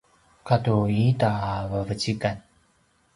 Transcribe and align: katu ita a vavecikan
katu 0.47 0.75
ita 1.07 1.29
a 1.51 1.53
vavecikan 1.71 2.37